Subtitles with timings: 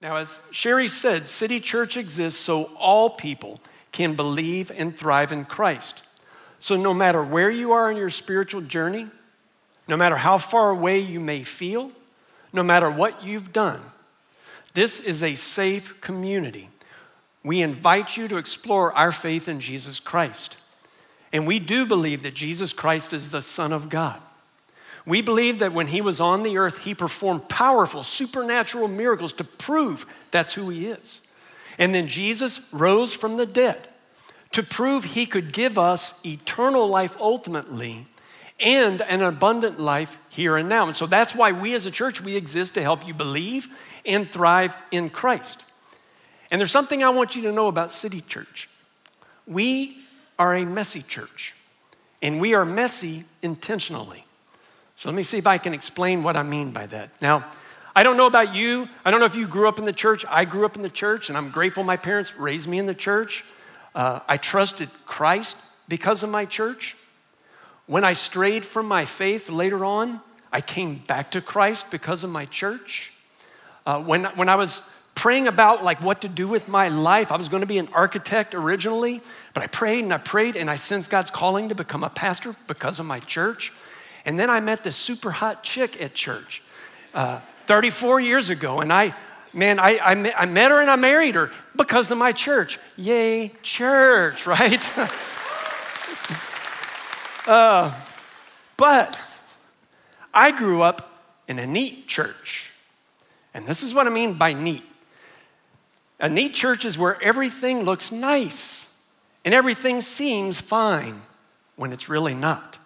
[0.00, 3.60] Now, as Sherry said, City Church exists so all people
[3.92, 6.02] can believe and thrive in Christ.
[6.58, 9.08] So, no matter where you are in your spiritual journey,
[9.88, 11.90] no matter how far away you may feel,
[12.52, 13.80] no matter what you've done,
[14.74, 16.70] this is a safe community.
[17.42, 20.56] We invite you to explore our faith in Jesus Christ.
[21.32, 24.20] And we do believe that Jesus Christ is the Son of God.
[25.10, 29.44] We believe that when he was on the earth, he performed powerful supernatural miracles to
[29.44, 31.20] prove that's who he is.
[31.80, 33.88] And then Jesus rose from the dead
[34.52, 38.06] to prove he could give us eternal life ultimately
[38.60, 40.86] and an abundant life here and now.
[40.86, 43.66] And so that's why we as a church we exist to help you believe
[44.06, 45.66] and thrive in Christ.
[46.52, 48.68] And there's something I want you to know about City Church.
[49.44, 49.98] We
[50.38, 51.56] are a messy church,
[52.22, 54.24] and we are messy intentionally.
[55.00, 57.08] So let me see if I can explain what I mean by that.
[57.22, 57.46] Now,
[57.96, 58.86] I don't know about you.
[59.02, 60.26] I don't know if you grew up in the church.
[60.28, 62.92] I grew up in the church, and I'm grateful my parents raised me in the
[62.92, 63.42] church.
[63.94, 65.56] Uh, I trusted Christ
[65.88, 66.98] because of my church.
[67.86, 70.20] When I strayed from my faith later on,
[70.52, 73.10] I came back to Christ because of my church.
[73.86, 74.82] Uh, when, when I was
[75.14, 77.88] praying about like what to do with my life, I was going to be an
[77.94, 79.22] architect originally,
[79.54, 82.54] but I prayed and I prayed and I sensed God's calling to become a pastor
[82.66, 83.72] because of my church.
[84.24, 86.62] And then I met this super hot chick at church
[87.14, 88.80] uh, 34 years ago.
[88.80, 89.14] And I,
[89.52, 92.78] man, I, I, met, I met her and I married her because of my church.
[92.96, 94.98] Yay, church, right?
[97.46, 97.94] uh,
[98.76, 99.18] but
[100.32, 102.72] I grew up in a neat church.
[103.54, 104.84] And this is what I mean by neat.
[106.20, 108.86] A neat church is where everything looks nice
[109.44, 111.22] and everything seems fine
[111.76, 112.78] when it's really not.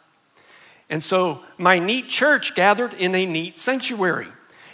[0.94, 4.28] And so my neat church gathered in a neat sanctuary.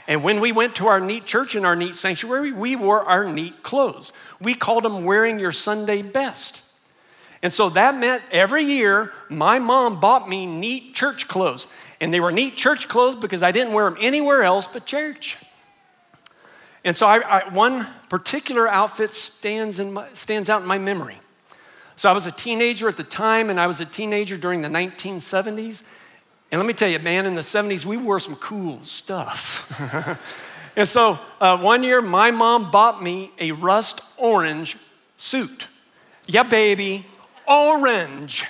[0.07, 3.25] And when we went to our neat church in our neat sanctuary, we wore our
[3.25, 4.13] neat clothes.
[4.39, 6.61] We called them wearing your Sunday best.
[7.43, 11.67] And so that meant every year my mom bought me neat church clothes.
[12.03, 15.39] And they were neat church clothes because I didn't wear them anywhere else but church.
[16.85, 21.19] And so I, I, one particular outfit stands, in my, stands out in my memory.
[21.97, 24.69] So I was a teenager at the time, and I was a teenager during the
[24.69, 25.83] 1970s.
[26.51, 29.71] And let me tell you, man, in the 70s, we wore some cool stuff.
[30.77, 34.77] and so uh, one year, my mom bought me a rust orange
[35.17, 35.67] suit.
[36.27, 37.07] Yeah, baby,
[37.47, 38.47] orange.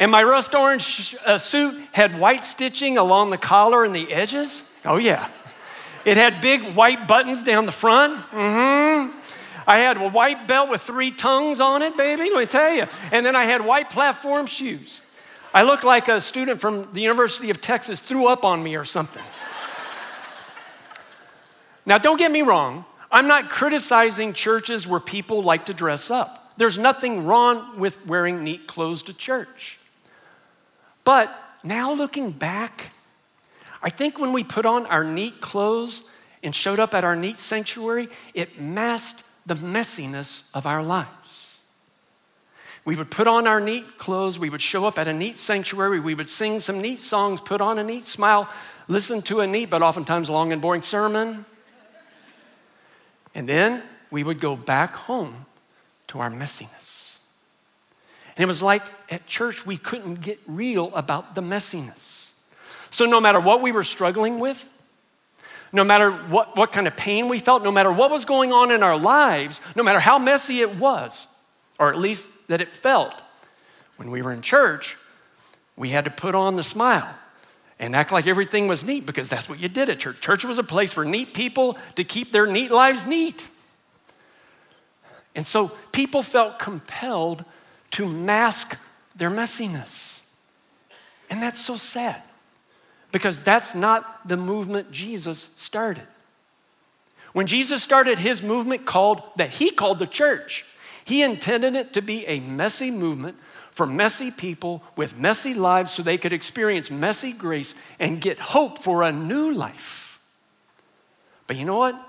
[0.00, 4.64] And my rust orange uh, suit had white stitching along the collar and the edges.
[4.84, 5.28] Oh, yeah.
[6.04, 8.18] It had big white buttons down the front.
[8.30, 9.16] Mm-hmm.
[9.66, 12.86] I had a white belt with three tongues on it, baby, let me tell you.
[13.12, 15.00] And then I had white platform shoes.
[15.54, 18.84] I looked like a student from the University of Texas threw up on me or
[18.84, 19.22] something.
[21.84, 22.86] now, don't get me wrong.
[23.10, 26.54] I'm not criticizing churches where people like to dress up.
[26.56, 29.78] There's nothing wrong with wearing neat clothes to church.
[31.04, 32.92] But now looking back,
[33.82, 36.02] I think when we put on our neat clothes
[36.42, 41.51] and showed up at our neat sanctuary, it masked the messiness of our lives.
[42.84, 46.00] We would put on our neat clothes, we would show up at a neat sanctuary,
[46.00, 48.48] we would sing some neat songs, put on a neat smile,
[48.88, 51.44] listen to a neat but oftentimes long and boring sermon.
[53.34, 55.46] And then we would go back home
[56.08, 57.18] to our messiness.
[58.36, 62.30] And it was like at church, we couldn't get real about the messiness.
[62.90, 64.68] So, no matter what we were struggling with,
[65.72, 68.70] no matter what, what kind of pain we felt, no matter what was going on
[68.70, 71.26] in our lives, no matter how messy it was,
[71.78, 73.14] or at least that it felt,
[73.96, 74.98] when we were in church,
[75.74, 77.08] we had to put on the smile
[77.78, 80.20] and act like everything was neat because that's what you did at church.
[80.20, 83.48] Church was a place for neat people to keep their neat lives neat.
[85.34, 87.42] And so people felt compelled
[87.92, 88.76] to mask
[89.16, 90.20] their messiness.
[91.30, 92.22] And that's so sad
[93.12, 96.06] because that's not the movement Jesus started.
[97.32, 100.66] When Jesus started his movement called that he called the church,
[101.04, 103.36] he intended it to be a messy movement
[103.72, 108.78] for messy people with messy lives so they could experience messy grace and get hope
[108.78, 110.20] for a new life.
[111.46, 112.00] But you know what?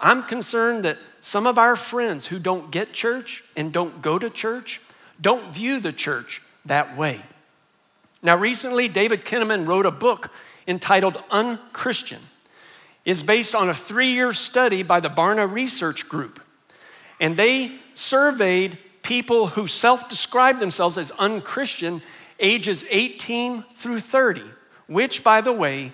[0.00, 4.28] I'm concerned that some of our friends who don't get church and don't go to
[4.28, 4.80] church
[5.20, 7.22] don't view the church that way.
[8.22, 10.30] Now, recently, David Kinnaman wrote a book
[10.66, 12.20] entitled Unchristian.
[13.04, 16.40] It's based on a three year study by the Barna Research Group.
[17.20, 22.02] And they surveyed people who self described themselves as unchristian
[22.40, 24.42] ages 18 through 30,
[24.86, 25.92] which, by the way,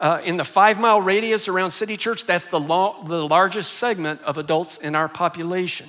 [0.00, 4.38] uh, in the five mile radius around City Church, that's the, the largest segment of
[4.38, 5.88] adults in our population.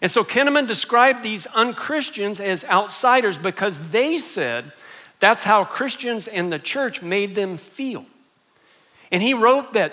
[0.00, 4.72] And so Kinnaman described these unchristians as outsiders because they said
[5.18, 8.06] that's how Christians and the church made them feel.
[9.12, 9.92] And he wrote that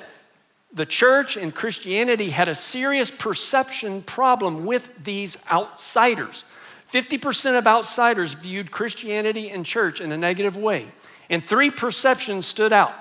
[0.78, 6.46] the church and Christianity had a serious perception problem with these outsiders.
[6.94, 10.88] 50% of outsiders viewed Christianity and church in a negative way,
[11.30, 12.94] and three perceptions stood out.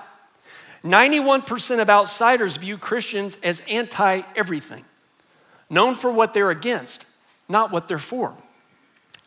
[0.83, 4.83] 91% of outsiders view Christians as anti everything,
[5.69, 7.05] known for what they're against,
[7.47, 8.35] not what they're for.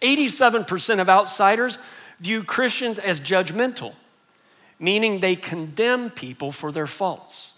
[0.02, 1.79] 87% of outsiders
[2.20, 3.94] view Christians as judgmental,
[4.79, 7.55] meaning they condemn people for their faults.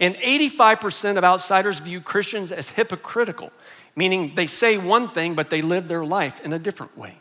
[0.00, 3.50] And 85% of outsiders view Christians as hypocritical,
[3.94, 7.16] meaning they say one thing, but they live their life in a different way.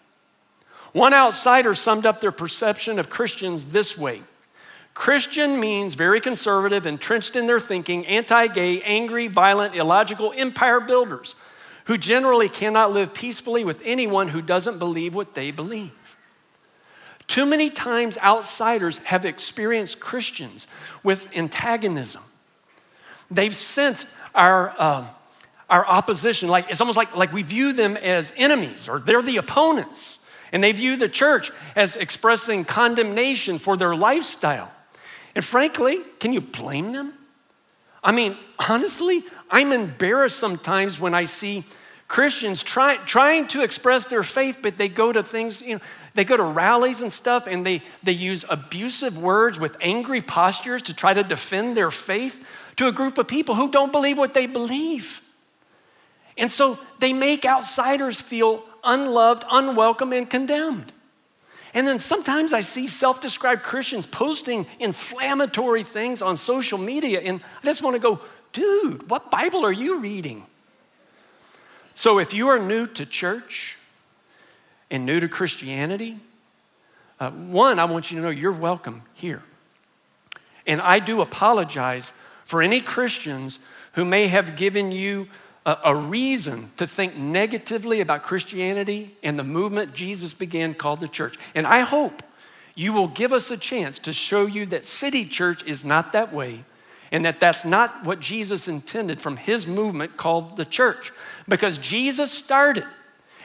[0.91, 4.21] One outsider summed up their perception of Christians this way
[4.93, 11.35] Christian means very conservative, entrenched in their thinking, anti gay, angry, violent, illogical empire builders
[11.85, 15.91] who generally cannot live peacefully with anyone who doesn't believe what they believe.
[17.27, 20.65] Too many times, outsiders have experienced Christians
[21.03, 22.23] with antagonism.
[23.31, 25.07] They've sensed our, uh,
[25.69, 29.37] our opposition, like it's almost like, like we view them as enemies or they're the
[29.37, 30.19] opponents.
[30.51, 34.71] And they view the church as expressing condemnation for their lifestyle.
[35.33, 37.13] And frankly, can you blame them?
[38.03, 41.65] I mean, honestly, I'm embarrassed sometimes when I see
[42.07, 45.81] Christians try, trying to express their faith, but they go to things, you know,
[46.13, 50.83] they go to rallies and stuff and they, they use abusive words with angry postures
[50.83, 52.45] to try to defend their faith
[52.77, 55.21] to a group of people who don't believe what they believe.
[56.37, 60.91] And so they make outsiders feel unloved, unwelcome, and condemned.
[61.73, 67.41] And then sometimes I see self described Christians posting inflammatory things on social media, and
[67.61, 68.21] I just want to go,
[68.53, 70.45] dude, what Bible are you reading?
[71.93, 73.77] So if you are new to church
[74.89, 76.17] and new to Christianity,
[77.19, 79.43] uh, one, I want you to know you're welcome here.
[80.67, 82.11] And I do apologize
[82.45, 83.59] for any Christians
[83.93, 85.27] who may have given you
[85.65, 91.07] a, a reason to think negatively about Christianity and the movement Jesus began called the
[91.07, 91.37] church.
[91.53, 92.23] And I hope
[92.75, 96.33] you will give us a chance to show you that City Church is not that
[96.33, 96.63] way
[97.11, 101.11] and that that's not what Jesus intended from his movement called the church.
[101.47, 102.85] Because Jesus started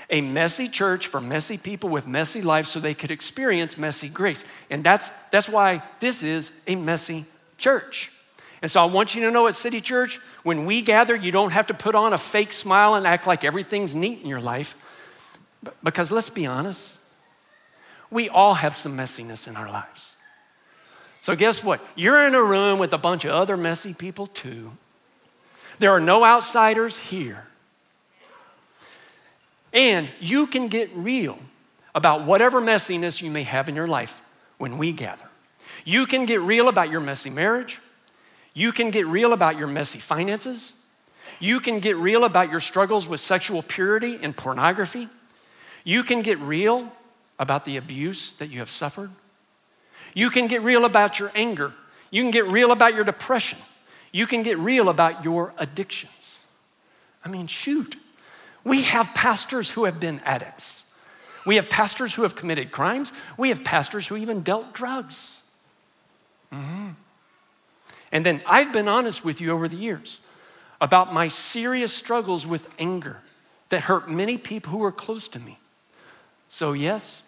[0.08, 4.44] a messy church for messy people with messy lives so they could experience messy grace.
[4.70, 7.26] And that's, that's why this is a messy
[7.58, 8.11] church.
[8.62, 11.50] And so I want you to know at City Church, when we gather, you don't
[11.50, 14.74] have to put on a fake smile and act like everything's neat in your life.
[15.82, 16.98] Because let's be honest,
[18.10, 20.14] we all have some messiness in our lives.
[21.22, 21.80] So, guess what?
[21.96, 24.72] You're in a room with a bunch of other messy people, too.
[25.78, 27.46] There are no outsiders here.
[29.72, 31.38] And you can get real
[31.94, 34.20] about whatever messiness you may have in your life
[34.58, 35.24] when we gather.
[35.84, 37.80] You can get real about your messy marriage.
[38.55, 40.73] You can get real about your messy finances.
[41.38, 45.08] You can get real about your struggles with sexual purity and pornography.
[45.85, 46.91] You can get real
[47.38, 49.11] about the abuse that you have suffered.
[50.14, 51.73] You can get real about your anger.
[52.11, 53.58] You can get real about your depression.
[54.12, 56.41] You can get real about your addictions.
[57.25, 57.96] I mean, shoot.
[58.65, 60.84] We have pastors who have been addicts.
[61.46, 63.13] We have pastors who have committed crimes.
[63.39, 65.43] We have pastors who even dealt drugs.
[66.53, 66.91] Mm-hmm.
[68.12, 70.19] And then I've been honest with you over the years
[70.81, 73.19] about my serious struggles with anger
[73.69, 75.58] that hurt many people who are close to me.
[76.48, 77.22] So, yes,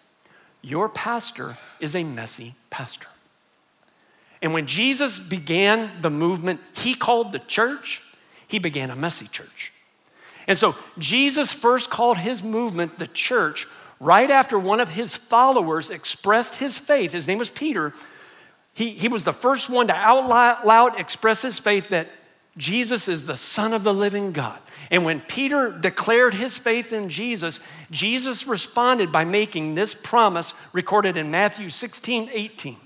[0.61, 3.07] your pastor is a messy pastor.
[4.41, 8.01] And when Jesus began the movement he called the church,
[8.47, 9.71] he began a messy church.
[10.47, 13.67] And so Jesus first called his movement the church
[14.01, 17.13] right after one of his followers expressed his faith.
[17.13, 17.93] His name was Peter
[18.73, 22.09] he, he was the first one to out loud express his faith that
[22.57, 24.59] Jesus is the Son of the living God.
[24.91, 31.17] And when Peter declared his faith in Jesus, Jesus responded by making this promise recorded
[31.17, 32.77] in Matthew 16 18.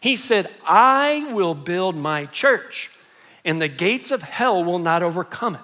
[0.00, 2.90] He said, I will build my church,
[3.44, 5.60] and the gates of hell will not overcome it.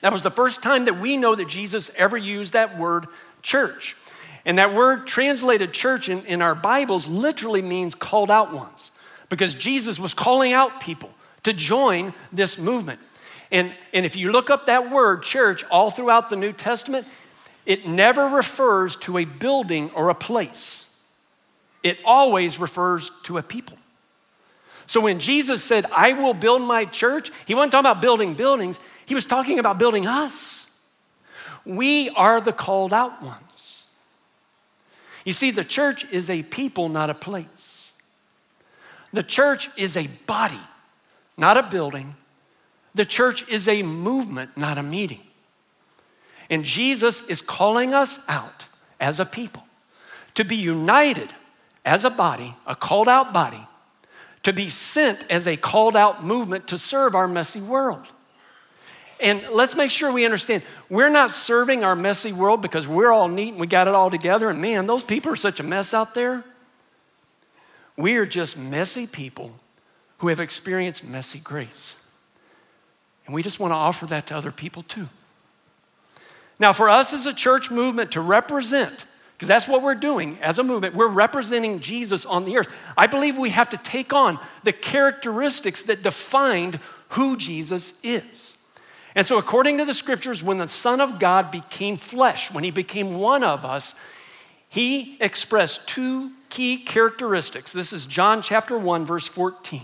[0.00, 3.06] That was the first time that we know that Jesus ever used that word
[3.42, 3.96] church.
[4.44, 8.90] And that word translated church in, in our Bibles literally means called out ones,
[9.28, 11.10] because Jesus was calling out people
[11.44, 13.00] to join this movement.
[13.50, 17.06] And, and if you look up that word, church, all throughout the New Testament,
[17.66, 20.86] it never refers to a building or a place,
[21.82, 23.78] it always refers to a people.
[24.86, 28.78] So when Jesus said, I will build my church, he wasn't talking about building buildings,
[29.06, 30.66] he was talking about building us.
[31.64, 33.40] We are the called out ones.
[35.24, 37.92] You see, the church is a people, not a place.
[39.12, 40.60] The church is a body,
[41.36, 42.14] not a building.
[42.94, 45.20] The church is a movement, not a meeting.
[46.50, 48.66] And Jesus is calling us out
[49.00, 49.64] as a people
[50.34, 51.32] to be united
[51.84, 53.66] as a body, a called out body,
[54.42, 58.06] to be sent as a called out movement to serve our messy world.
[59.24, 63.26] And let's make sure we understand we're not serving our messy world because we're all
[63.26, 64.50] neat and we got it all together.
[64.50, 66.44] And man, those people are such a mess out there.
[67.96, 69.50] We are just messy people
[70.18, 71.96] who have experienced messy grace.
[73.24, 75.08] And we just want to offer that to other people too.
[76.58, 80.58] Now, for us as a church movement to represent, because that's what we're doing as
[80.58, 82.68] a movement, we're representing Jesus on the earth.
[82.94, 86.78] I believe we have to take on the characteristics that defined
[87.08, 88.54] who Jesus is.
[89.14, 92.70] And so, according to the scriptures, when the Son of God became flesh, when he
[92.70, 93.94] became one of us,
[94.68, 97.72] he expressed two key characteristics.
[97.72, 99.82] This is John chapter 1, verse 14.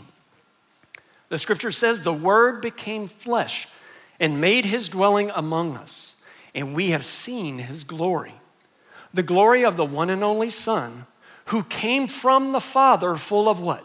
[1.28, 3.68] The scripture says, The Word became flesh
[4.18, 6.16] and made his dwelling among us
[6.54, 8.34] and we have seen his glory.
[9.12, 11.06] The glory of the one and only Son,
[11.46, 13.84] who came from the Father, full of what?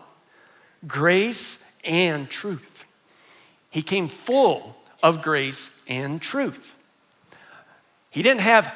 [0.88, 2.86] Grace and truth.
[3.70, 6.76] He came full of grace and truth.
[8.10, 8.74] He didn't have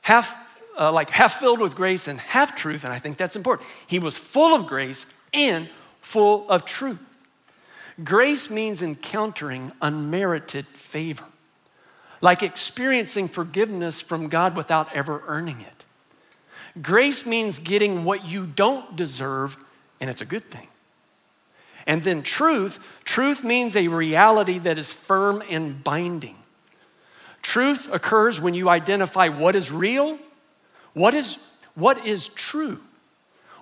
[0.00, 0.32] half,
[0.78, 3.68] uh, like half filled with grace and half truth, and I think that's important.
[3.86, 5.68] He was full of grace and
[6.00, 6.98] full of truth.
[8.02, 11.24] Grace means encountering unmerited favor
[12.22, 15.84] like experiencing forgiveness from God without ever earning it.
[16.80, 19.56] Grace means getting what you don't deserve,
[20.00, 20.68] and it's a good thing.
[21.86, 26.36] And then truth, truth means a reality that is firm and binding.
[27.42, 30.18] Truth occurs when you identify what is real,
[30.94, 31.36] what is,
[31.74, 32.80] what is true,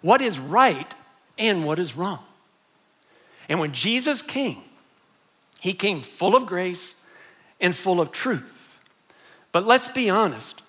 [0.03, 0.95] what is right,
[1.39, 2.21] and what is wrong.
[3.49, 4.62] And when Jesus came,
[5.61, 6.95] he came full of grace
[7.61, 8.79] and full of truth.
[9.53, 10.62] But let's be honest.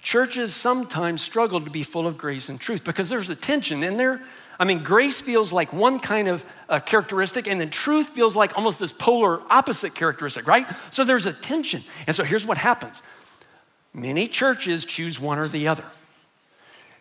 [0.00, 3.96] Churches sometimes struggle to be full of grace and truth because there's a tension in
[3.96, 4.20] there.
[4.58, 8.56] I mean, grace feels like one kind of uh, characteristic, and then truth feels like
[8.56, 10.66] almost this polar opposite characteristic, right?
[10.90, 11.82] So there's a tension.
[12.06, 13.02] And so here's what happens
[13.92, 15.84] many churches choose one or the other.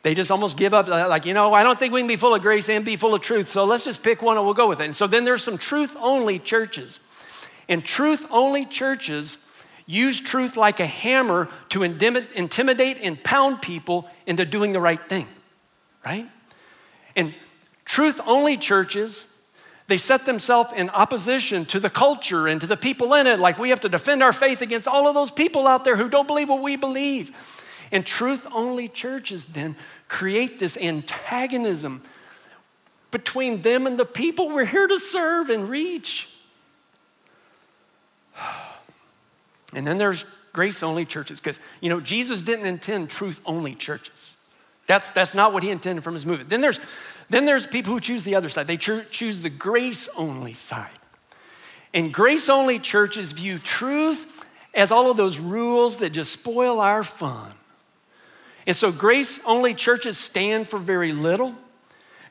[0.04, 2.18] They just almost give up, uh, like, you know, I don't think we can be
[2.18, 4.54] full of grace and be full of truth, so let's just pick one and we'll
[4.54, 4.86] go with it.
[4.86, 7.00] And so then there's some truth only churches.
[7.70, 9.38] And truth only churches
[9.86, 15.28] use truth like a hammer to intimidate and pound people into doing the right thing,
[16.06, 16.30] right?
[17.16, 17.34] And
[17.86, 19.26] truth only churches,
[19.88, 23.58] they set themselves in opposition to the culture and to the people in it, like
[23.58, 26.28] we have to defend our faith against all of those people out there who don't
[26.28, 27.32] believe what we believe.
[27.92, 29.76] And truth only churches then
[30.08, 32.02] create this antagonism
[33.12, 36.30] between them and the people we're here to serve and reach.
[39.76, 40.24] And then there's
[40.54, 44.36] grace only churches, because, you know, Jesus didn't intend truth only churches.
[44.86, 46.52] That's, that's not what he intended from his movement.
[46.52, 46.80] Then there's,
[47.30, 50.90] then there's people who choose the other side, they choose the grace only side.
[51.94, 57.04] And grace only churches view truth as all of those rules that just spoil our
[57.04, 57.52] fun.
[58.66, 61.54] And so grace only churches stand for very little.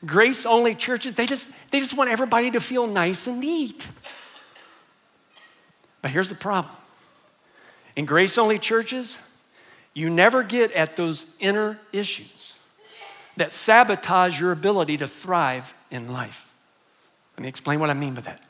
[0.05, 3.89] Grace only churches, they just, they just want everybody to feel nice and neat.
[6.01, 6.75] But here's the problem
[7.95, 9.17] in grace only churches,
[9.93, 12.57] you never get at those inner issues
[13.37, 16.49] that sabotage your ability to thrive in life.
[17.37, 18.41] Let me explain what I mean by that.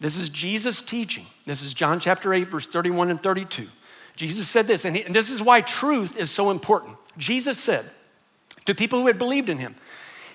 [0.00, 1.26] This is Jesus teaching.
[1.46, 3.66] This is John chapter 8, verse 31 and 32.
[4.16, 6.96] Jesus said this, and, he, and this is why truth is so important.
[7.16, 7.84] Jesus said
[8.66, 9.74] to people who had believed in him,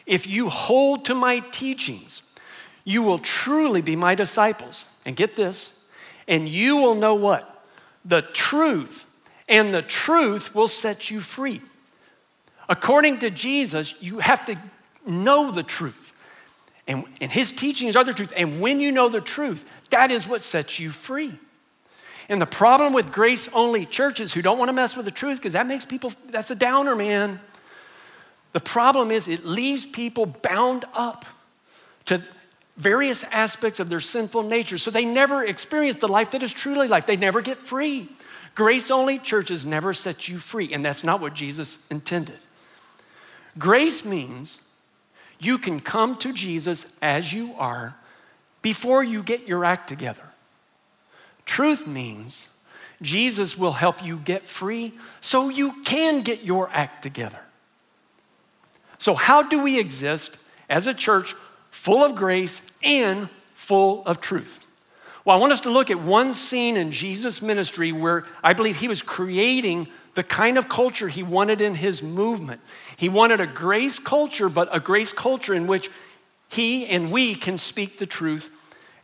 [0.05, 2.21] If you hold to my teachings,
[2.83, 4.85] you will truly be my disciples.
[5.05, 5.73] And get this,
[6.27, 7.59] and you will know what?
[8.05, 9.05] the truth,
[9.47, 11.61] and the truth will set you free.
[12.69, 14.55] According to Jesus, you have to
[15.05, 16.13] know the truth.
[16.87, 18.31] And, and his teachings are the truth.
[18.37, 21.33] And when you know the truth, that is what sets you free.
[22.29, 25.37] And the problem with grace only churches who don't want to mess with the truth,
[25.37, 27.39] because that makes people, that's a downer, man.
[28.53, 31.25] The problem is it leaves people bound up
[32.05, 32.21] to
[32.77, 34.77] various aspects of their sinful nature.
[34.77, 37.07] So they never experience the life that is truly life.
[37.07, 38.09] They never get free.
[38.53, 42.37] Grace only churches never set you free, and that's not what Jesus intended.
[43.57, 44.59] Grace means
[45.39, 47.95] you can come to Jesus as you are
[48.61, 50.23] before you get your act together.
[51.45, 52.43] Truth means
[53.01, 57.39] Jesus will help you get free so you can get your act together.
[58.97, 60.37] So, how do we exist
[60.69, 61.33] as a church
[61.71, 64.59] full of grace and full of truth?
[65.23, 68.75] Well, I want us to look at one scene in Jesus' ministry where I believe
[68.75, 69.87] he was creating
[70.19, 72.59] the kind of culture he wanted in his movement.
[72.97, 75.89] He wanted a grace culture, but a grace culture in which
[76.49, 78.49] he and we can speak the truth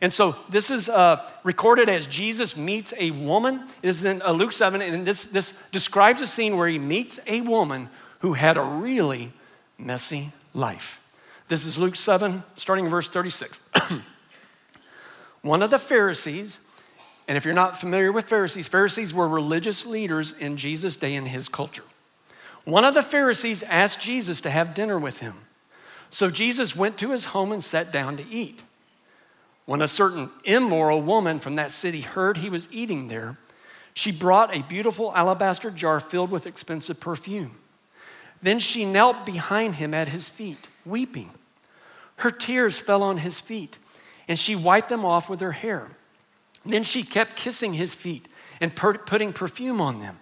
[0.00, 3.66] and so this is uh, recorded as Jesus meets a woman.
[3.80, 7.18] This is in uh, Luke 7, and this, this describes a scene where he meets
[7.26, 7.88] a woman
[8.20, 9.32] who had a really
[9.78, 11.00] messy life.
[11.48, 13.60] This is Luke 7, starting in verse 36.
[15.42, 16.58] One of the Pharisees,
[17.28, 21.26] and if you're not familiar with Pharisees, Pharisees were religious leaders in Jesus' day in
[21.26, 21.82] his culture.
[22.64, 25.34] One of the Pharisees asked Jesus to have dinner with him.
[26.10, 28.62] So Jesus went to his home and sat down to eat.
[29.64, 33.36] When a certain immoral woman from that city heard he was eating there,
[33.94, 37.56] she brought a beautiful alabaster jar filled with expensive perfume.
[38.42, 41.30] Then she knelt behind him at his feet, weeping.
[42.16, 43.78] Her tears fell on his feet,
[44.28, 45.88] and she wiped them off with her hair.
[46.66, 48.26] Then she kept kissing his feet
[48.60, 50.18] and putting perfume on them.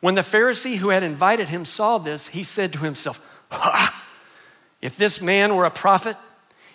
[0.00, 4.04] When the Pharisee who had invited him saw this, he said to himself, Ha!
[4.80, 6.16] If this man were a prophet,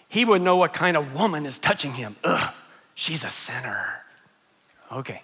[0.09, 2.15] he would know what kind of woman is touching him.
[2.23, 2.53] Ugh,
[2.95, 4.01] she's a sinner.
[4.91, 5.21] Okay.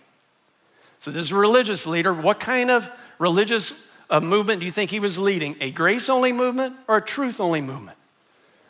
[1.00, 2.90] So, this religious leader, what kind of
[3.20, 3.72] religious
[4.10, 5.58] uh, movement do you think he was leading?
[5.62, 7.98] A grace only movement or a truth only movement?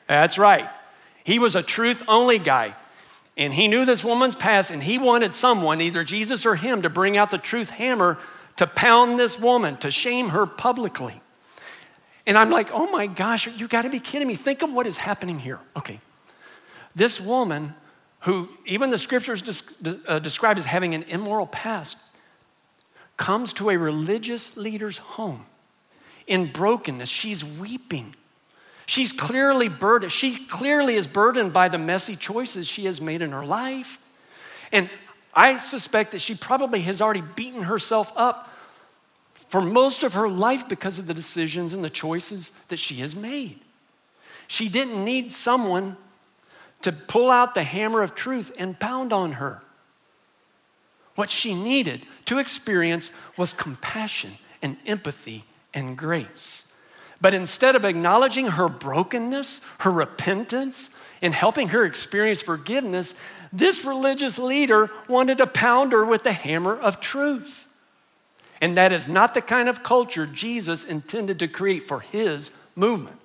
[0.08, 0.70] That's right.
[1.24, 2.76] He was a truth only guy.
[3.40, 6.90] And he knew this woman's past, and he wanted someone, either Jesus or him, to
[6.90, 8.18] bring out the truth hammer
[8.58, 11.22] to pound this woman, to shame her publicly.
[12.28, 14.36] And I'm like, oh my gosh, you got to be kidding me.
[14.36, 15.58] Think of what is happening here.
[15.78, 16.02] Okay.
[16.94, 17.74] This woman,
[18.20, 19.42] who even the scriptures
[20.06, 21.96] uh, describe as having an immoral past,
[23.16, 25.46] comes to a religious leader's home
[26.28, 27.08] in brokenness.
[27.08, 28.16] She's weeping.
[28.90, 30.12] She's clearly burdened.
[30.12, 34.00] She clearly is burdened by the messy choices she has made in her life.
[34.72, 34.90] And
[35.32, 38.50] I suspect that she probably has already beaten herself up
[39.50, 43.16] for most of her life because of the decisions and the choices that she has
[43.16, 43.60] made.
[44.48, 45.96] She didn't need someone
[46.82, 49.62] to pull out the hammer of truth and pound on her.
[51.14, 54.32] What she needed to experience was compassion
[54.64, 55.44] and empathy
[55.76, 56.64] and grace.
[57.22, 60.90] But instead of acknowledging her brokenness, her repentance,
[61.22, 63.14] and helping her experience forgiveness,
[63.52, 67.68] this religious leader wanted to pound her with the hammer of truth.
[68.62, 73.18] And that is not the kind of culture Jesus intended to create for his movement.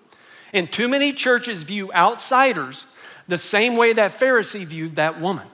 [0.53, 2.87] And too many churches view outsiders
[3.27, 5.47] the same way that Pharisee viewed that woman.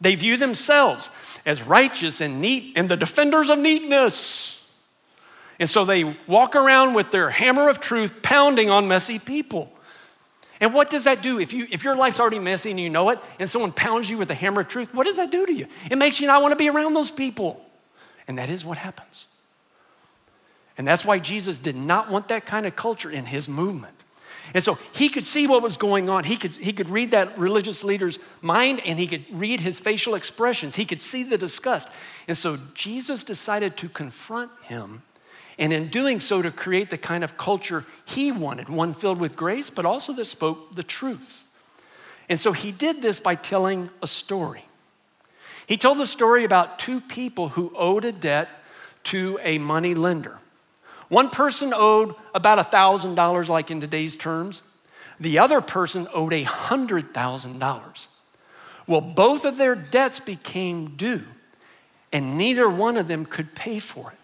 [0.00, 1.10] They view themselves
[1.46, 4.61] as righteous and neat and the defenders of neatness.
[5.62, 9.72] And so they walk around with their hammer of truth pounding on messy people.
[10.60, 11.38] And what does that do?
[11.38, 14.18] If, you, if your life's already messy and you know it, and someone pounds you
[14.18, 15.68] with the hammer of truth, what does that do to you?
[15.88, 17.64] It makes you not want to be around those people.
[18.26, 19.28] And that is what happens.
[20.76, 23.94] And that's why Jesus did not want that kind of culture in his movement.
[24.54, 26.24] And so he could see what was going on.
[26.24, 30.16] He could, he could read that religious leader's mind and he could read his facial
[30.16, 30.74] expressions.
[30.74, 31.88] He could see the disgust.
[32.26, 35.04] And so Jesus decided to confront him,
[35.58, 39.36] and in doing so, to create the kind of culture he wanted one filled with
[39.36, 41.46] grace, but also that spoke the truth.
[42.28, 44.64] And so he did this by telling a story.
[45.66, 48.48] He told the story about two people who owed a debt
[49.04, 50.38] to a money lender.
[51.08, 54.62] One person owed about $1,000, like in today's terms.
[55.20, 58.06] The other person owed $100,000.
[58.86, 61.24] Well, both of their debts became due,
[62.12, 64.18] and neither one of them could pay for it.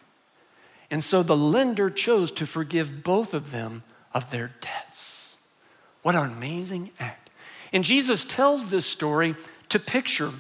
[0.90, 3.82] And so the lender chose to forgive both of them
[4.14, 5.36] of their debts.
[6.02, 7.30] What an amazing act.
[7.72, 9.36] And Jesus tells this story
[9.68, 10.30] to picture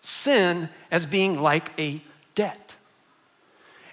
[0.00, 2.02] sin as being like a
[2.34, 2.76] debt.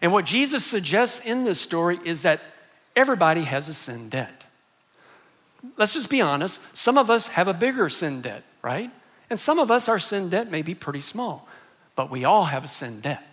[0.01, 2.41] And what Jesus suggests in this story is that
[2.95, 4.45] everybody has a sin debt.
[5.77, 6.59] Let's just be honest.
[6.73, 8.89] Some of us have a bigger sin debt, right?
[9.29, 11.47] And some of us, our sin debt may be pretty small,
[11.95, 13.23] but we all have a sin debt.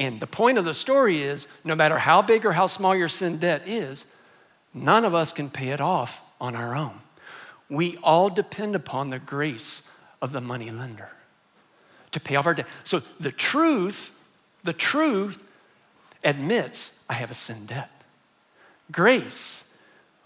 [0.00, 3.06] And the point of the story is no matter how big or how small your
[3.06, 4.06] sin debt is,
[4.72, 6.98] none of us can pay it off on our own.
[7.68, 9.82] We all depend upon the grace
[10.22, 11.10] of the money lender
[12.12, 12.66] to pay off our debt.
[12.82, 14.10] So the truth,
[14.64, 15.38] the truth
[16.24, 17.90] admits I have a sin debt.
[18.90, 19.64] Grace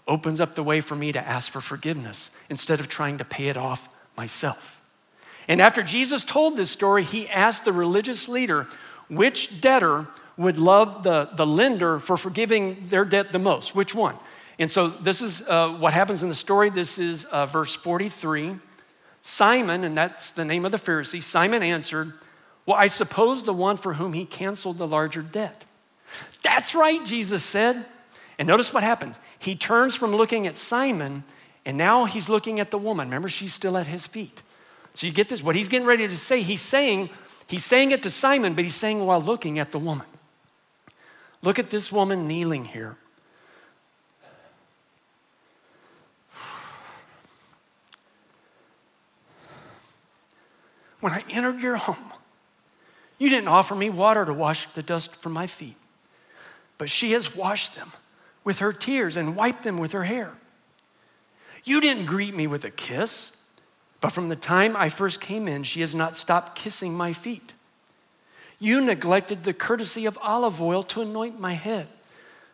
[0.07, 3.47] opens up the way for me to ask for forgiveness instead of trying to pay
[3.47, 4.81] it off myself.
[5.49, 8.67] And after Jesus told this story, he asked the religious leader
[9.09, 13.75] which debtor would love the, the lender for forgiving their debt the most.
[13.75, 14.15] Which one?
[14.59, 16.69] And so this is uh, what happens in the story.
[16.69, 18.57] This is uh, verse 43.
[19.21, 22.13] Simon, and that's the name of the Pharisee, Simon answered,
[22.65, 25.65] Well, I suppose the one for whom he canceled the larger debt.
[26.43, 27.85] That's right, Jesus said.
[28.37, 29.15] And notice what happens.
[29.39, 31.23] He turns from looking at Simon,
[31.65, 33.07] and now he's looking at the woman.
[33.07, 34.41] Remember, she's still at his feet.
[34.93, 37.09] So you get this, what he's getting ready to say, he's saying,
[37.47, 40.07] he's saying it to Simon, but he's saying while looking at the woman.
[41.41, 42.97] Look at this woman kneeling here.
[51.01, 52.13] When I entered your home,
[53.19, 55.77] you didn't offer me water to wash the dust from my feet,
[56.79, 57.91] but she has washed them
[58.43, 60.31] with her tears and wiped them with her hair.
[61.63, 63.31] You didn't greet me with a kiss,
[64.01, 67.53] but from the time I first came in, she has not stopped kissing my feet.
[68.59, 71.87] You neglected the courtesy of olive oil to anoint my head,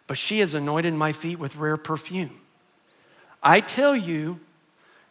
[0.08, 2.40] but she has anointed my feet with rare perfume.
[3.44, 4.40] I tell you,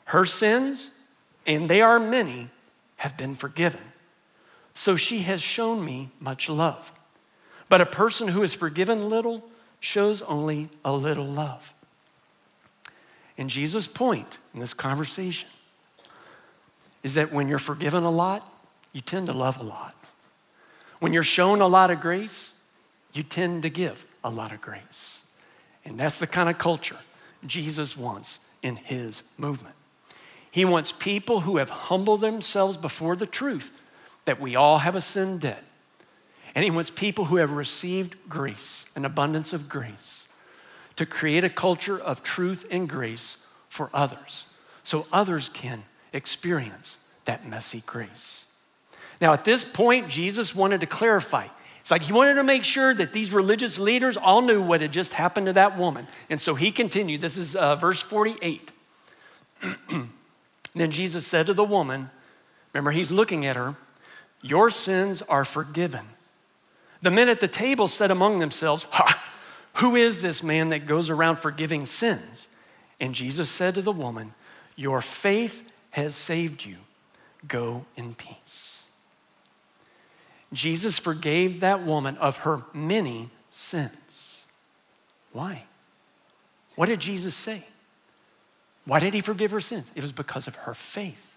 [0.06, 0.90] her sins,
[1.46, 2.48] and they are many,
[2.96, 3.80] have been forgiven.
[4.74, 6.90] So she has shown me much love.
[7.68, 9.44] But a person who is forgiven little
[9.80, 11.72] shows only a little love.
[13.38, 15.48] And Jesus' point in this conversation
[17.02, 18.46] is that when you're forgiven a lot,
[18.92, 19.94] you tend to love a lot.
[20.98, 22.52] When you're shown a lot of grace,
[23.12, 25.22] you tend to give a lot of grace.
[25.84, 26.98] And that's the kind of culture
[27.46, 29.74] Jesus wants in his movement.
[30.50, 33.70] He wants people who have humbled themselves before the truth
[34.24, 35.64] that we all have a sin debt.
[36.54, 40.26] And he wants people who have received grace, an abundance of grace,
[40.96, 44.44] to create a culture of truth and grace for others
[44.82, 48.44] so others can experience that messy grace.
[49.20, 51.46] Now, at this point, Jesus wanted to clarify.
[51.80, 54.92] It's like he wanted to make sure that these religious leaders all knew what had
[54.92, 56.06] just happened to that woman.
[56.28, 57.20] And so he continued.
[57.20, 58.72] This is uh, verse 48.
[60.74, 62.10] Then Jesus said to the woman,
[62.72, 63.74] remember, he's looking at her,
[64.40, 66.06] Your sins are forgiven.
[67.02, 69.22] The men at the table said among themselves, Ha,
[69.74, 72.46] who is this man that goes around forgiving sins?
[73.00, 74.34] And Jesus said to the woman,
[74.76, 76.76] Your faith has saved you.
[77.46, 78.82] Go in peace.
[80.52, 84.44] Jesus forgave that woman of her many sins.
[85.32, 85.64] Why?
[86.74, 87.64] What did Jesus say?
[88.84, 89.90] Why did he forgive her sins?
[89.94, 91.36] It was because of her faith.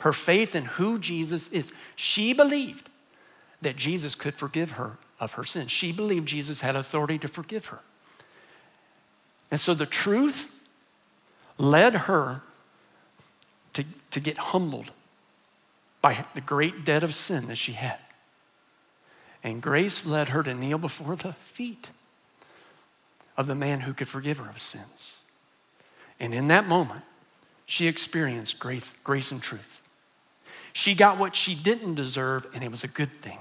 [0.00, 1.72] Her faith in who Jesus is.
[1.96, 2.88] She believed
[3.62, 5.70] that Jesus could forgive her of her sins.
[5.70, 7.80] She believed Jesus had authority to forgive her.
[9.50, 10.50] And so the truth
[11.58, 12.42] led her
[13.76, 14.90] to, to get humbled
[16.00, 17.98] by the great debt of sin that she had.
[19.44, 21.90] And grace led her to kneel before the feet
[23.36, 25.12] of the man who could forgive her of sins.
[26.18, 27.02] And in that moment,
[27.66, 29.82] she experienced grace, grace and truth.
[30.72, 33.38] She got what she didn't deserve, and it was a good thing.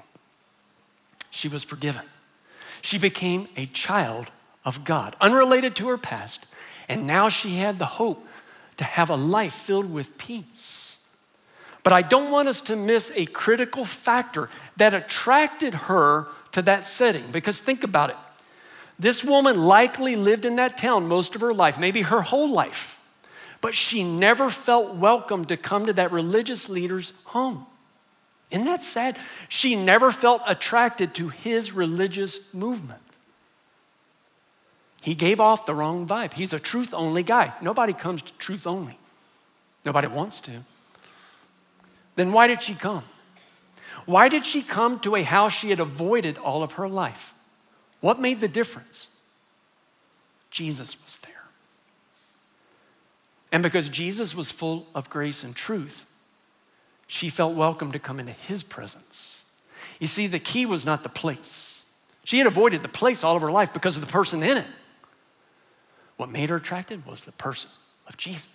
[1.32, 2.04] She was forgiven.
[2.82, 4.32] She became a child
[4.66, 6.46] of God, unrelated to her past,
[6.90, 8.26] and now she had the hope
[8.78, 10.98] to have a life filled with peace.
[11.84, 16.86] But I don't want us to miss a critical factor that attracted her to that
[16.86, 18.16] setting, because think about it.
[18.98, 22.98] This woman likely lived in that town most of her life, maybe her whole life,
[23.62, 27.66] but she never felt welcome to come to that religious leader's home.
[28.52, 29.18] Isn't that sad?
[29.50, 33.02] She never felt attracted to his religious movement.
[35.06, 36.34] He gave off the wrong vibe.
[36.34, 37.54] He's a truth only guy.
[37.62, 38.98] Nobody comes to truth only,
[39.86, 40.52] nobody wants to.
[42.16, 43.04] Then why did she come?
[44.08, 47.36] Why did she come to a house she had avoided all of her life?
[48.02, 49.10] What made the difference?
[50.50, 51.44] Jesus was there.
[53.52, 56.04] And because Jesus was full of grace and truth,
[57.06, 59.44] she felt welcome to come into his presence.
[60.00, 61.84] You see, the key was not the place.
[62.24, 64.66] She had avoided the place all of her life because of the person in it.
[66.18, 67.70] What made her attracted was the person
[68.08, 68.48] of Jesus.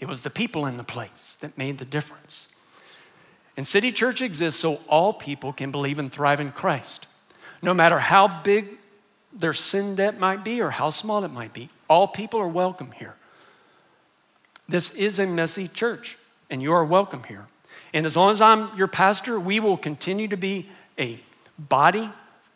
[0.00, 2.48] It was the people in the place that made the difference.
[3.56, 7.06] And City Church exists so all people can believe and thrive in Christ.
[7.62, 8.68] No matter how big
[9.32, 12.90] their sin debt might be or how small it might be, all people are welcome
[12.92, 13.14] here.
[14.68, 16.16] This is a messy church,
[16.48, 17.46] and you are welcome here.
[17.92, 21.20] And as long as I'm your pastor, we will continue to be a
[21.58, 22.08] body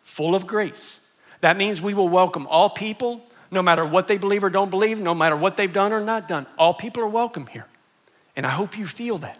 [0.04, 1.00] full of grace.
[1.40, 3.20] That means we will welcome all people,
[3.54, 6.28] no matter what they believe or don't believe, no matter what they've done or not
[6.28, 6.46] done.
[6.58, 7.66] All people are welcome here.
[8.36, 9.38] And I hope you feel that.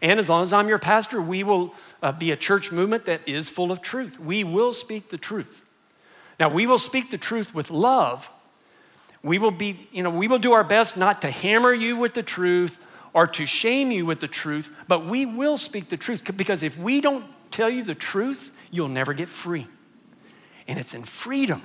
[0.00, 3.20] And as long as I'm your pastor, we will uh, be a church movement that
[3.28, 4.18] is full of truth.
[4.18, 5.62] We will speak the truth.
[6.40, 8.28] Now, we will speak the truth with love.
[9.22, 12.14] We will be, you know, we will do our best not to hammer you with
[12.14, 12.78] the truth
[13.12, 16.78] or to shame you with the truth, but we will speak the truth because if
[16.78, 19.66] we don't tell you the truth, you'll never get free.
[20.68, 21.62] And it's in freedom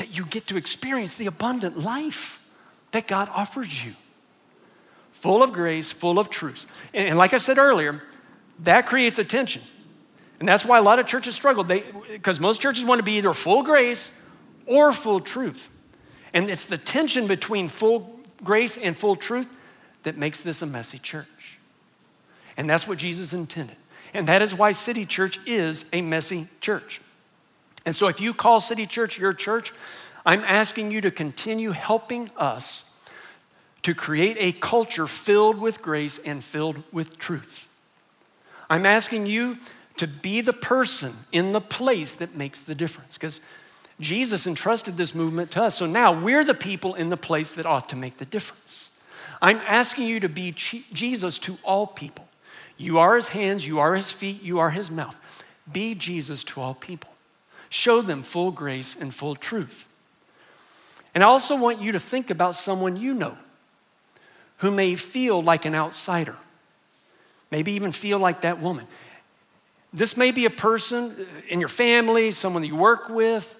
[0.00, 2.40] that you get to experience the abundant life
[2.92, 3.94] that God offers you.
[5.12, 6.64] Full of grace, full of truth.
[6.94, 8.02] And, and like I said earlier,
[8.60, 9.60] that creates a tension.
[10.38, 11.64] And that's why a lot of churches struggle.
[11.64, 14.10] They because most churches want to be either full grace
[14.64, 15.68] or full truth.
[16.32, 19.48] And it's the tension between full grace and full truth
[20.04, 21.58] that makes this a messy church.
[22.56, 23.76] And that's what Jesus intended.
[24.14, 27.02] And that is why City Church is a messy church.
[27.84, 29.72] And so, if you call City Church your church,
[30.24, 32.84] I'm asking you to continue helping us
[33.82, 37.68] to create a culture filled with grace and filled with truth.
[38.68, 39.58] I'm asking you
[39.96, 43.40] to be the person in the place that makes the difference because
[43.98, 45.76] Jesus entrusted this movement to us.
[45.76, 48.90] So now we're the people in the place that ought to make the difference.
[49.42, 52.26] I'm asking you to be Jesus to all people.
[52.76, 55.16] You are his hands, you are his feet, you are his mouth.
[55.70, 57.09] Be Jesus to all people.
[57.70, 59.86] Show them full grace and full truth.
[61.14, 63.36] And I also want you to think about someone you know
[64.58, 66.36] who may feel like an outsider,
[67.50, 68.86] maybe even feel like that woman.
[69.92, 73.56] This may be a person in your family, someone that you work with,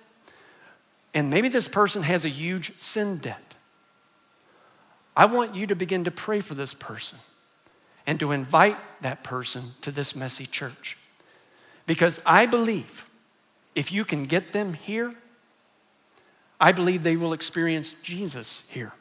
[1.14, 3.55] and maybe this person has a huge sin debt.
[5.16, 7.18] I want you to begin to pray for this person
[8.07, 10.96] and to invite that person to this messy church.
[11.87, 13.05] Because I believe
[13.81, 15.14] if you can get them here,
[16.61, 18.93] I believe they will experience Jesus here.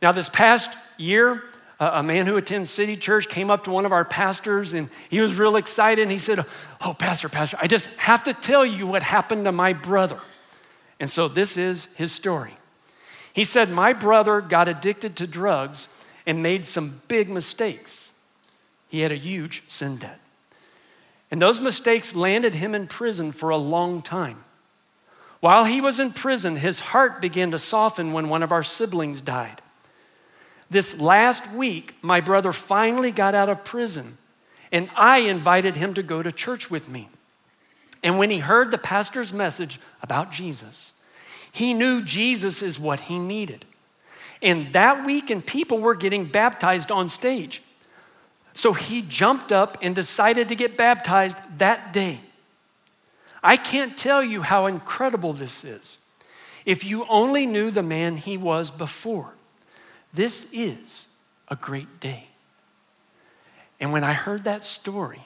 [0.00, 1.42] Now, this past year,
[1.78, 5.20] a man who attends City Church came up to one of our pastors and he
[5.20, 6.00] was real excited.
[6.00, 6.46] And he said,
[6.80, 10.18] Oh, Pastor, Pastor, I just have to tell you what happened to my brother.
[10.98, 12.56] And so this is his story.
[13.34, 15.88] He said, My brother got addicted to drugs
[16.24, 18.12] and made some big mistakes.
[18.88, 20.20] He had a huge sin debt.
[21.30, 24.44] And those mistakes landed him in prison for a long time.
[25.40, 29.20] While he was in prison, his heart began to soften when one of our siblings
[29.20, 29.60] died.
[30.70, 34.18] This last week, my brother finally got out of prison,
[34.72, 37.08] and I invited him to go to church with me.
[38.02, 40.92] And when he heard the pastor's message about Jesus,
[41.52, 43.64] he knew Jesus is what he needed.
[44.42, 47.62] And that weekend, people were getting baptized on stage.
[48.58, 52.18] So he jumped up and decided to get baptized that day.
[53.40, 55.98] I can't tell you how incredible this is.
[56.66, 59.32] If you only knew the man he was before,
[60.12, 61.06] this is
[61.46, 62.26] a great day.
[63.78, 65.22] And when I heard that story,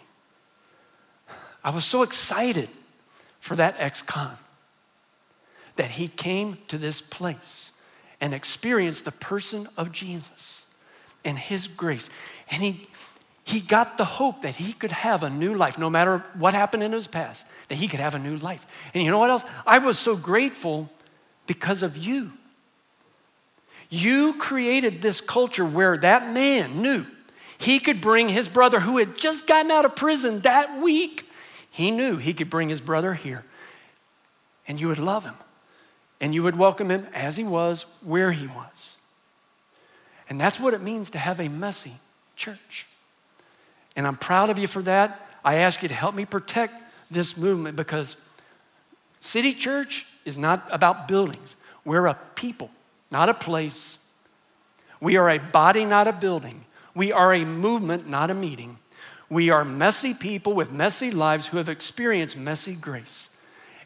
[1.65, 2.69] I was so excited
[3.41, 4.37] for that ex con
[5.77, 7.73] that he came to this place
[8.21, 10.67] and experienced the person of Jesus
[11.25, 12.11] and his grace.
[12.51, 12.89] And he,
[13.45, 16.83] he got the hope that he could have a new life, no matter what happened
[16.83, 18.67] in his past, that he could have a new life.
[18.95, 19.45] And you know what else?
[19.67, 20.89] I was so grateful
[21.47, 22.33] because of you.
[23.91, 27.05] You created this culture where that man knew
[27.59, 31.29] he could bring his brother who had just gotten out of prison that week.
[31.71, 33.45] He knew he could bring his brother here
[34.67, 35.35] and you would love him
[36.21, 38.97] and you would welcome him as he was, where he was.
[40.31, 41.95] And that's what it means to have a messy
[42.37, 42.87] church.
[43.97, 45.29] And I'm proud of you for that.
[45.45, 46.75] I ask you to help me protect
[47.11, 48.17] this movement because
[49.21, 51.57] City Church is not about buildings.
[51.85, 52.71] We're a people,
[53.11, 53.99] not a place.
[55.01, 56.65] We are a body, not a building.
[56.95, 58.79] We are a movement, not a meeting.
[59.29, 63.29] We are messy people with messy lives who have experienced messy grace.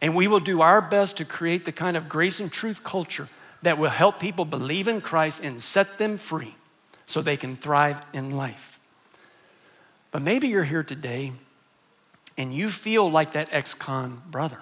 [0.03, 3.29] And we will do our best to create the kind of grace and truth culture
[3.63, 6.55] that will help people believe in Christ and set them free
[7.07, 8.76] so they can thrive in life.
[10.11, 11.33] But maybe you're here today
[12.39, 14.59] and you feel like that ex con brother.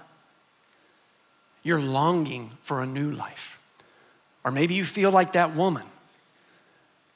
[1.63, 3.59] You're longing for a new life.
[4.45, 5.85] Or maybe you feel like that woman.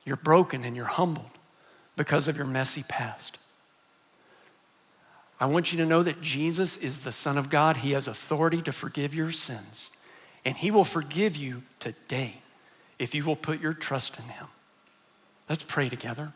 [0.05, 1.31] You're broken and you're humbled
[1.97, 3.39] because of your messy past.
[5.41, 7.77] I want you to know that Jesus is the Son of God.
[7.77, 9.91] He has authority to forgive your sins,
[10.45, 12.41] and He will forgive you today
[12.99, 14.47] if you will put your trust in Him.
[15.49, 16.33] Let's pray together.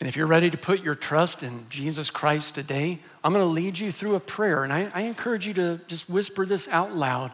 [0.00, 3.50] And if you're ready to put your trust in Jesus Christ today, I'm going to
[3.50, 4.62] lead you through a prayer.
[4.62, 7.32] And I, I, encourage you to just whisper this out loud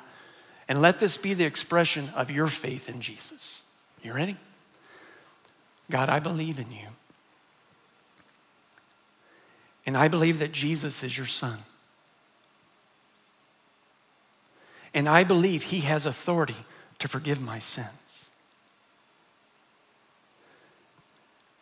[0.67, 3.63] and let this be the expression of your faith in Jesus.
[4.03, 4.39] You ready?
[5.91, 6.89] God, I believe in you.
[9.87, 11.59] And I believe that Jesus is your son.
[14.95, 16.57] And I believe he has authority
[17.01, 18.24] to forgive my sins.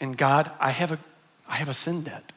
[0.03, 0.99] And God, I have a,
[1.49, 2.33] I have a sin debt.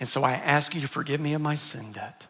[0.00, 2.26] And so I ask you to forgive me of my sin debt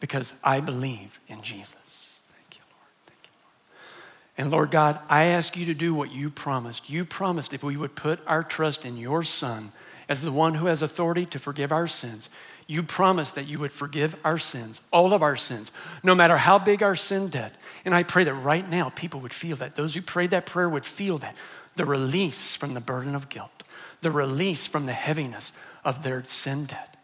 [0.00, 2.22] because I believe in Jesus.
[2.32, 2.88] Thank you, Lord.
[3.06, 4.38] Thank you, Lord.
[4.38, 6.88] And Lord God, I ask you to do what you promised.
[6.88, 9.72] You promised if we would put our trust in your Son
[10.08, 12.30] as the one who has authority to forgive our sins,
[12.70, 15.72] you promised that you would forgive our sins, all of our sins,
[16.04, 17.52] no matter how big our sin debt.
[17.84, 19.74] And I pray that right now people would feel that.
[19.74, 21.34] Those who prayed that prayer would feel that.
[21.74, 23.64] The release from the burden of guilt,
[24.02, 25.52] the release from the heaviness
[25.84, 26.96] of their sin debt.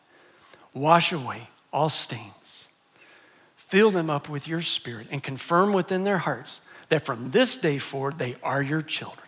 [0.73, 2.69] Wash away all stains.
[3.57, 7.79] Fill them up with your spirit and confirm within their hearts that from this day
[7.79, 9.27] forward they are your children.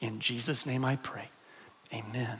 [0.00, 1.28] In Jesus' name I pray.
[1.92, 2.38] Amen.